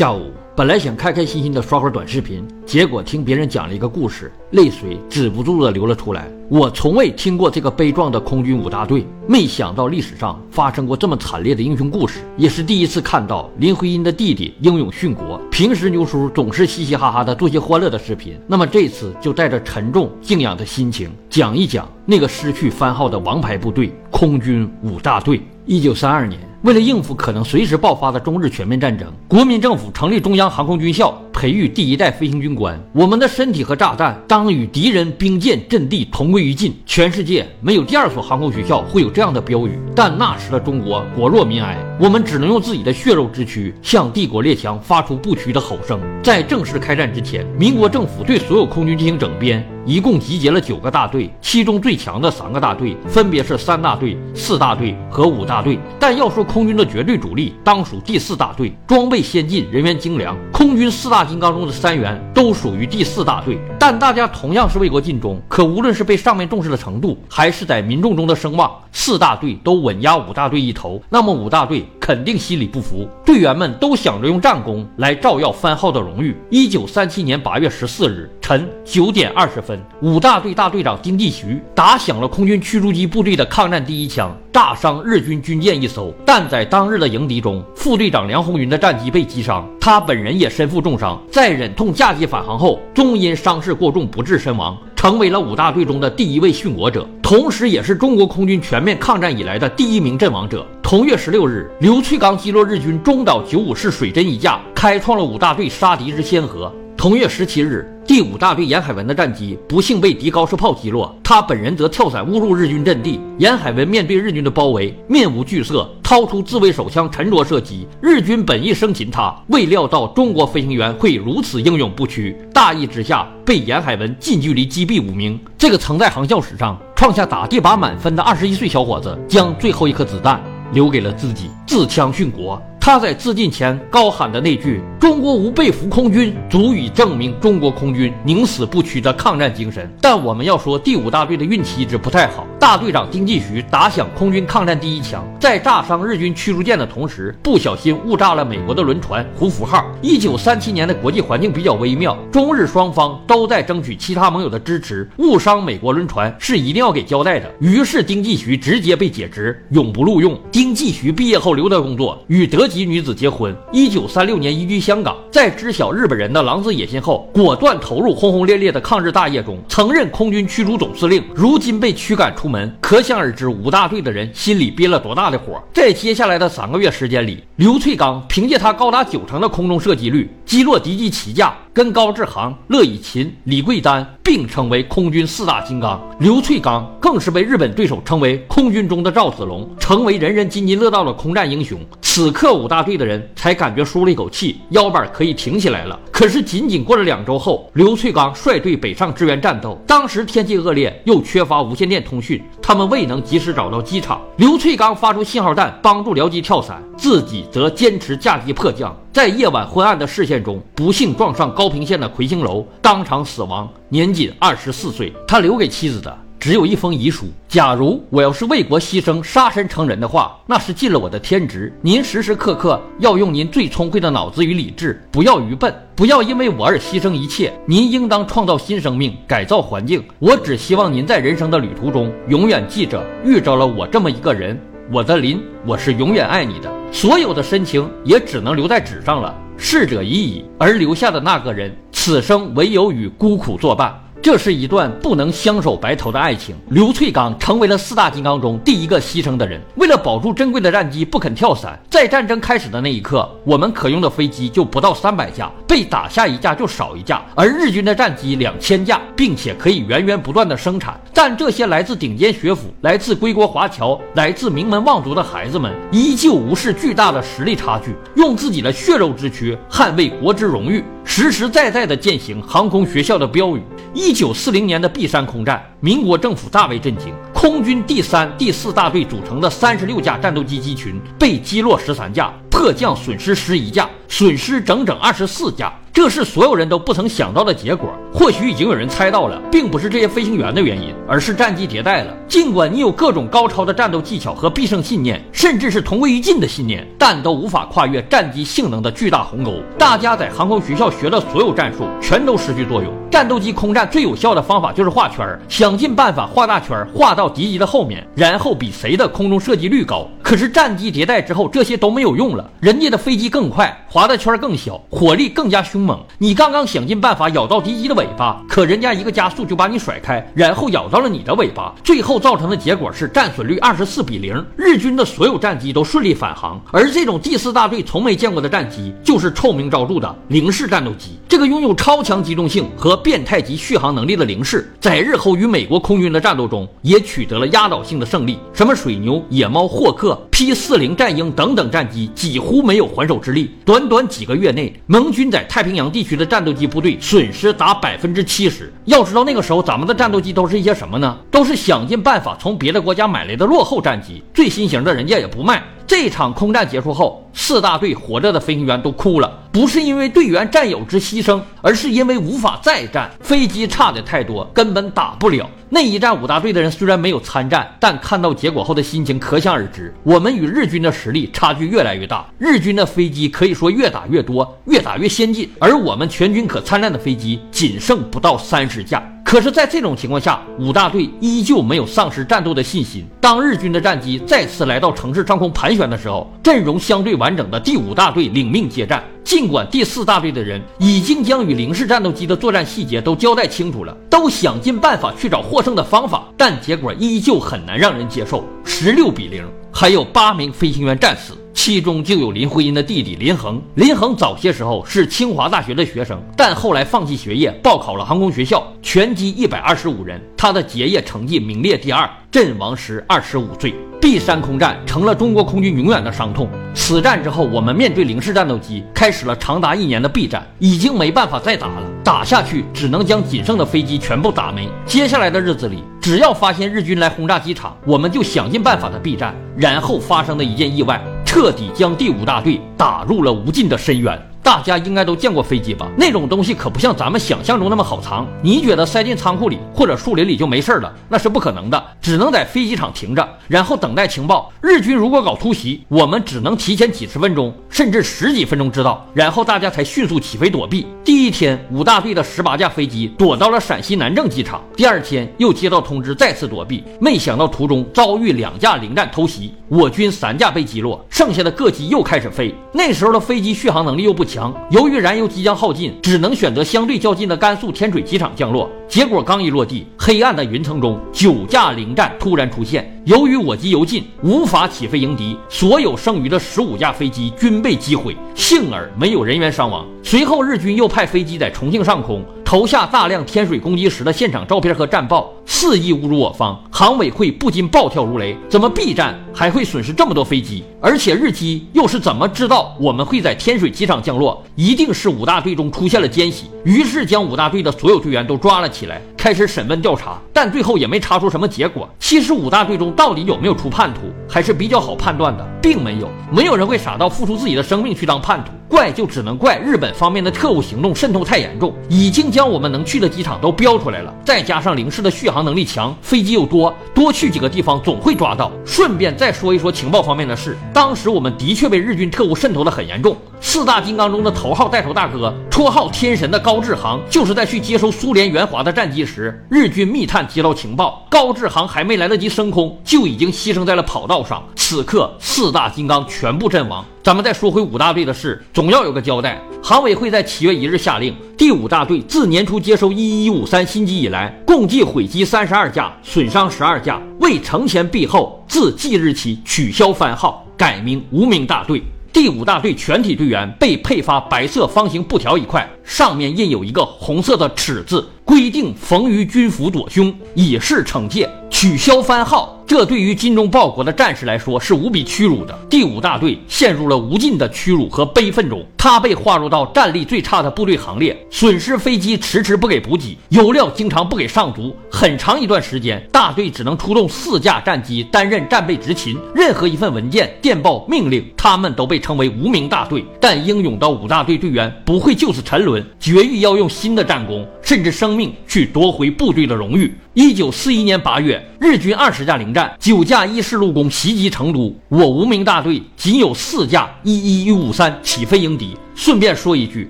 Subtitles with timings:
[0.00, 6.26] 下午本来想开开心心的刷会儿短视频，结果听别人讲了一个故事，泪水止不住的流了出来。
[6.48, 15.38] 我从未听过这个悲壮的空军五大队，没想到历史上发生过这么惨烈的英雄故事，也是第一次看到林徽因的弟弟英勇殉国。
[15.50, 25.42] 平时牛叔总是嘻嘻哈哈的做些欢乐的视频，那么这次就带着沉重敬仰的心情，讲一讲那个失去番号的王牌部队——空军五大队。
[25.66, 26.49] 一九三二年。
[26.62, 32.78] 为了应付可能随时爆发的中日全面战争，国民政府成立中央航空军校，培育第一代飞行军官。
[32.92, 36.74] 我们的身体和炸弹当与敌人兵舰阵地同归于尽。
[36.84, 39.78] 全世界没有第二所航空学校会有这样的标语。
[39.96, 45.98] 但那时的中国国弱民哀，我们只能用自己的血肉之躯向帝国列强发出不屈的吼声。
[46.22, 49.66] 在正式开战之前，民国政府对所有空军进行整编。
[49.86, 55.78] 一共集结了九个大队，其中最强的三个大队分别是三大队、四大队和五大队。
[55.98, 60.36] 但要说空军的绝对主力，当属第四大队，装备先进，人员精良。
[60.52, 63.56] 空军四大金刚中的三元都属于第四大队。
[63.78, 71.00] 但大家同样是为国尽忠，可无论是被上面重视的程度，还是在民众中的声望，四大队都稳压五大队一头。
[71.08, 76.36] 那么五大队肯定心里不服，队员们都想着用战功来照耀番号的荣誉。
[76.50, 79.80] 一九三七年八月十四日晨九点二十分。
[80.02, 86.12] 五大队大队长丁继徐打响了空军驱逐机部队的抗战第一枪，炸伤日军军舰一艘。
[86.26, 91.16] 但在当日的迎敌中，副队长梁红云的战机被击伤，他本人也身负重伤。
[91.30, 100.66] 在忍痛驾机返航后，终因伤势过重不治身亡，成为了五大队中的第一位殉国者，同时也是中国空军全面抗战以来的第一名阵亡者。
[100.90, 106.68] 同月十六日，刘翠刚击落日军中岛九五式水针一架，开创了五大队杀敌之先河。
[106.96, 113.20] 同月十七日，第五大队严海文的战机不幸被敌高射炮击落，他本人则跳伞误入日军阵地。
[113.38, 117.86] 严海文面对日军的包围，面无惧色，掏出自卫手枪沉着射击。
[118.02, 125.38] 日军本意生擒他，未料到中国飞行员会如此英勇不屈，大意之下被严海文近距离击毙五名。
[125.56, 132.62] 这个曾在航校史上创下打第八满分的二十一岁小伙子，将最后一颗子弹留给了自己，自强殉国。
[132.80, 139.86] 他在自尽前高喊的那句“中国无被俘空军”，足以证明中国空军宁死不屈的抗战精神。
[140.00, 142.46] 但我们要说，第五大队的运气一直不太好。
[142.58, 149.84] 大队长丁继徐打响空军抗战第一枪，在炸伤日军驱逐舰的同时，不小心误炸了美国的轮船“胡福号”。
[150.00, 157.50] 一九三七年的国际环境比较微妙，中日双方都在争取其他盟友的支持，误伤美国轮船是一定要给交代的。
[157.60, 160.38] 于是丁继徐直接被解职，永不录用。
[160.50, 162.69] 丁继徐毕业后留德工作，与德。
[162.70, 175.60] 及女子结婚，一九三六年移居香港，在知晓日本人的狼子野心后，果断投入轰轰烈烈的抗日大业中，曾任空军驱逐总司令，如今被驱赶出门，可想而知五大队的人心里憋了多大的火。
[175.74, 181.52] 在接下来的三个月时间里，刘翠刚凭借他高达九成的空中射击率，击落敌机七架。
[181.72, 191.78] 跟高志航、乐以琴、李桂丹并称为空军四大金刚，刘翠刚更是被日本对手称为空军中的赵子龙，成为人人津津乐道的空战英雄。
[192.02, 195.98] 此刻五大队的人才感觉舒了一口气，腰板可以挺起来了。
[196.10, 204.20] 可是仅仅过了两周后，刘翠刚率队北上支援战斗，当时天气恶劣，又缺乏无线电通讯，他们未能及时找到机场。
[204.36, 208.94] 刘翠刚发出信号弹帮助僚机跳伞，自己则坚持驾机迫降。
[209.12, 215.12] 在夜晚昏暗的视线中，不幸撞上高平县的魁星楼，当场死亡，年仅二十四岁。
[215.28, 221.70] 他留给妻子的只有一封遗书：假如我要是为国牺牲、杀身成仁的话，那是尽了我的天职。
[221.82, 227.52] 您时时刻刻要用您最聪慧的脑子与理智，不要愚笨，不要因为我而牺牲一切。
[227.66, 230.02] 您应当创造新生命，改造环境。
[230.18, 234.58] 我只希望您在人生的旅途中，永远记着遇着了我这么一个人。
[234.92, 236.68] 我的林，我是永远爱你的。
[236.90, 243.94] 所有的深情也只能留在纸上了，逝者已矣，而留下的那个人，此生唯有与孤苦作伴。
[244.22, 246.54] 这是一段不能相守白头的爱情。
[246.68, 249.58] 刘翠刚成为了四大金刚中第一个牺牲的人。
[249.76, 251.78] 为了保住珍贵的战机，不肯跳伞。
[251.88, 261.00] 在战争开始的那一刻，我们可用的飞机就不到三百架，被打下一架就少一架，而日军的战机两千架，并且可以源源不断的生产。
[261.14, 270.84] 但这些来自顶尖学府、来自归国华侨、来自名门望族的孩子们，依旧无视巨大的实力差距，用自己的血肉之躯捍卫国之荣誉。
[271.04, 273.62] 实实在在地践行航空学校的标语。
[273.92, 277.12] 一九四零年的璧山空战，民国政府大为震惊。
[277.34, 283.88] 空军第三、第四大队组成的三十六架战斗机机群被击落十三架，迫降损失十一架。
[284.10, 285.72] 损失整整二十四架。
[285.92, 287.90] 这是所有人都不曾想到的结果。
[288.12, 292.14] 或许已经有人猜到了，并不是这些飞行员的原因，而是战机迭代了。
[292.28, 299.54] 尽管你有各种高超的战斗技巧和必胜信念，甚至是同归于尽的信念，但都无法跨越战机性能的巨大鸿沟。
[299.76, 302.92] 大家在航空学校学的所有战术，全都失去作用。
[303.10, 310.08] 战斗机空战最有效的方法就是画圈儿，想尽办法画大圈儿，画到敌机的后面，然后比谁的空中射击率高。
[310.22, 312.48] 可是战机迭代之后，这些都没有用了。
[312.60, 316.02] 人家的飞机更快，划的圈更小，火力更加凶猛。
[316.16, 321.74] 你刚刚想尽办法咬到敌机的尾巴，可人家一个加速就把你甩开，然后咬到了你的尾巴。
[321.84, 326.58] 最后造成的结果是战损率二十四比零，日军的所有战机都顺利返航。
[326.72, 331.19] 而这种第四大队从没见过的战机，就是臭名昭著的零式战斗机。
[331.30, 338.36] 这个拥有超强机动性和变态级续航能力的零式，在日后与美国空军的战斗中也取得了压倒性的胜利。
[338.52, 340.20] 什么水牛、野猫、霍克。
[340.32, 348.72] P 四零战鹰等等战机几乎没有还手之力，短短几个月内，盟军在太平洋地区的战斗机部队损失达百分之七十。
[348.86, 351.16] 要知道那个时候咱们的战斗机都是一些什么呢？
[351.30, 355.62] 都是想尽办法从别的国家买来的落后战机，最新型的人家也不卖。
[355.90, 365.50] 这场空战结束后，四大队活着的飞行员都哭了，不是因为队员战友之牺牲，而是因为无法再战，飞机差的太多，根本打不了。
[365.68, 369.92] 那一战五大队的人虽然没有参战，但看到结果后的心情可想而知。
[370.04, 379.02] 我们与日军的实力差距越来越大，日军的飞机可以说越打越多，越打越先进，而我们全军可参战的飞机仅剩不到三十架。
[379.30, 383.06] 可是，在这种情况下，五大队依旧没有丧失战斗的信心。
[383.20, 389.04] 当日军的战机再次来到城市上空盘旋的时候，阵容相对完整的第五大队领命接战。
[389.22, 398.44] 尽管第四大队的人已经将与零式战斗机的作战细节都交代清楚了，都想尽办法去找获胜的方法，但结果依旧很难让人接受。
[398.64, 401.34] 十六比零，还有八名飞行员战死。
[401.62, 403.60] 其中就有林徽因的弟弟林恒。
[403.74, 413.74] 林恒早些时候是清华大学的学生，但后来放弃学业，报考了航空学校，全机一百二十五人，他的结业成绩名列第二，阵亡时二十五岁。
[414.00, 416.48] 璧山空战成了中国空军永远的伤痛。
[416.72, 421.82] 此战之后，我们面对零式战斗机，开始了长达一年的避战，已经没办法再打了。
[422.02, 424.66] 打下去，只能将仅剩的飞机全部打没。
[424.86, 429.34] 接下来的日子里，只要发现日军来轰炸机场，我们就想尽办法的避战。
[429.54, 430.98] 然后发生的一件意外。
[431.32, 434.29] 彻底将第五大队打入了无尽的深渊。
[434.42, 435.88] 大家应该都见过飞机吧？
[435.96, 438.26] 那种东西可不像咱们想象中那么好藏。
[438.42, 440.92] 你觉得塞进仓库里或者树林里就没事了？
[441.08, 444.50] 那是不可能的，只能在飞机场停着，然后等待情报。
[444.60, 450.86] 日军如果搞突袭，我们只能提前几十分钟，甚至十几分钟知道，然后大家才迅速起飞躲避。
[451.04, 454.60] 第一天，五大队的十八架飞机躲到了陕西南郑机场。
[454.74, 462.54] 第二天又接到通知，再次躲避，没想到途中遭遇两架零战偷袭，我军三架被击落，剩下的各机又开始飞。
[462.72, 464.29] 那时候的飞机续航能力又不强。
[464.30, 468.70] 强，由于燃油即将耗尽，只能选择相对较近的甘肃天水机场降落。
[468.88, 473.00] 结果刚一落地，黑暗的云层中，九架零战突然出现。
[473.04, 479.86] 由于我机油尽，无法起飞迎敌，所有剩余的十五架飞机均被击毁，幸而没有人员伤亡。
[480.02, 486.60] 随后，日军又派飞机在重庆上空投下大量天水攻击时的现场照片和战报，肆意侮辱我方。
[486.72, 490.64] 航委会不禁暴跳如雷：怎么 B 站还会损失这么多飞机？
[490.80, 494.42] 而且日机又是怎么知道我们会在天水机场降落？
[494.56, 499.99] 一定是五大队中出现了奸细，于是将五大队的所有队员都抓了起来，开始审问调查。
[500.00, 501.86] 查但最后也没查出什么结果。
[501.98, 508.52] 七十五大队中到底有没有出叛徒，还是比较好判断的，并没有，没有人会傻到付出自己的生命去当叛徒。
[508.70, 514.14] 怪就只能怪日本方面的特务行动渗透太严重，已经将我们能去的机场都标出来了。
[514.24, 518.52] 再加上零式的续航能力强，飞机又多，多去几个地方总会抓到。
[518.64, 523.16] 顺便再说一说情报方面的事，当时我们的确被日军特务渗透的很严重。
[523.40, 534.40] 四大金刚中的头号带头大哥，绰号天神的高志航，就是在去接收苏联援华的战机时，日军密探接到情报，高志航还没来得及升空，就已经牺牲在了跑道上。
[534.54, 536.84] 此刻四大金刚全部阵亡。
[537.02, 539.40] 咱们再说回五大队的事，总要有个交代。
[539.62, 551.82] 航委会在七月一日下令，第五大队自年初接收一一五三新机以来，共计毁机三十二架，损伤十二架，为承前避后，自即日起取消番号，改名无名大队。
[552.12, 561.30] 第五大队全体队员被配发白色方形布条一块，上面印有一个红色的“耻”字，规定缝于军服左胸，以示惩戒。
[561.48, 562.59] 取消番号。
[562.70, 565.52] 这对于精忠报国的战士来说是无比屈辱的。
[565.68, 583.04] 第五大队陷入了无尽的屈辱和悲愤中，他被划入到战力最差的部队行列，损失飞机迟迟不给补给，油料经常不给上足，很长一段时间，大队只能出动四架战机担任战备执勤，任何一份文件、电报、命令，他们都被称为无名大队。
[583.20, 589.92] 但英勇的五大队队员不会就此沉沦，决意要用新的战功，甚至生命去夺回部队的荣誉。
[590.14, 598.76] 一九四一年八月，日军二十架零战，九架伊式陆攻袭击成都，我无名大队仅有四架一一一五三起飞迎敌。
[598.94, 599.88] 顺便说一句，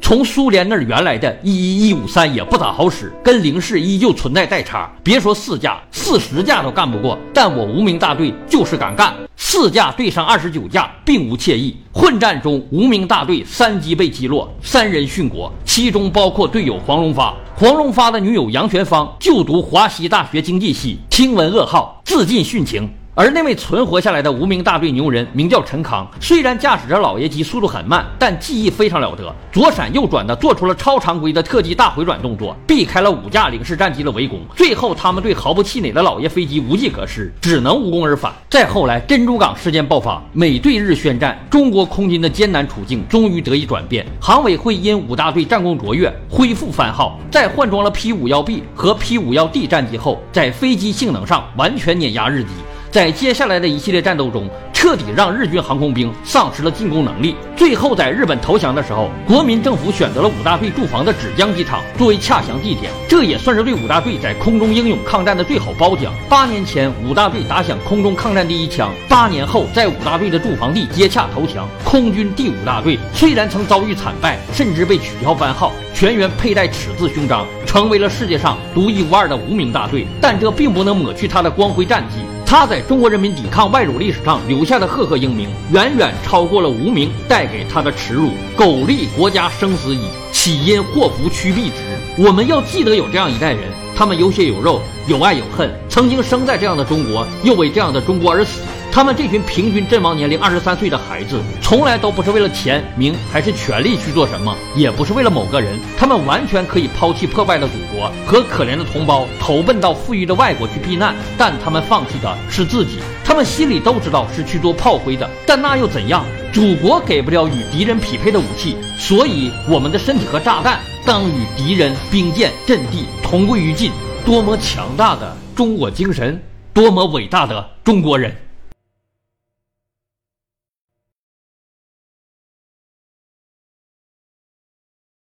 [0.00, 4.90] 从苏联那儿原来的一一一五三也不咋好使，跟零式依旧存在代差。
[5.02, 7.18] 别说四架，四十架都干不过。
[7.32, 11.74] 但我无名大队就是敢干，四架对上二十九架，并无惬意。
[11.92, 17.34] 混战中，无名大队三机被击落，三人殉国，其中包括队友黄荣发。
[17.56, 22.88] 黄荣发的女友杨全芳就读华西大学经济系，听闻噩耗，自尽殉情。
[23.16, 34.40] 而那位存活下来的无名大队牛人名叫陈康，虽然驾驶着老爷机速度很慢，但技艺非常了得，左闪右转的做出了超常规的特技大回转动作，避开了五架零式战机的围攻。
[34.54, 38.32] 最后，他们对毫不气馁的老爷飞机无计可施，只能无功而返。
[38.48, 44.06] 再后来，珍珠港事件爆发，美对日宣战，中国空军的艰难处境终于得以转变。
[44.20, 52.50] 航委会因五大队战功卓越，恢复番号，在换装了 P 五幺 B 和 P 五幺 D 战机后，在飞机性能上完全碾压日机。
[52.90, 57.36] 在接下来的一系列战斗中，彻底让日军航空兵丧失了进攻能力。
[57.56, 66.12] 最后，在日本投降的时候，国民政府选择了五大队驻防的芷江机场作为洽降地点，这也算是对五大队在空中英勇抗战的最好褒奖。
[66.28, 71.68] 八年前，五大队打响空中抗战第一枪；八年后，在五大队的驻防地接洽投降。
[71.84, 82.16] 空军第五大队虽然曾遭遇惨败，甚至被取消番号，全员佩戴尺字勋章，成为了世界上独一无二的无名大队，但这并不能抹去他的光辉战绩。
[82.50, 88.32] 他在中国人民抵抗外辱历史上留下的赫赫英名，远远超过了无名带给他的耻辱。
[88.56, 90.00] 苟利国家生死以，
[90.32, 91.76] 岂因祸福趋避之？
[92.18, 98.62] 我们要记得有这样一代人，他们有血有肉，有爱有恨，曾经生在这样的中国，又为这样的中国而死。
[98.92, 105.78] 他们这群平均阵亡年龄二十三岁的孩子，从来都不是为了钱、名还是权力去做什么，也不是为了某个人。
[105.96, 111.14] 他们完全可以抛弃破败的祖国和可怜的同胞，投奔到富裕的外国去避难。
[111.38, 112.98] 但他们放弃的是自己。
[113.24, 116.24] 他们心里都知道是去做炮灰的，但那又怎样？
[116.52, 123.92] 祖国给不了与敌人匹配的武器，所以我们的身体和炸弹当与敌人兵舰阵地同归于尽。
[124.26, 126.42] 多么强大的中国精神！
[126.74, 128.34] 多么伟大的中国人！